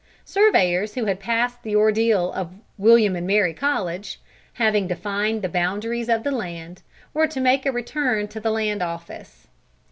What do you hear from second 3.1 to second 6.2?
and Mary College, having defined the boundaries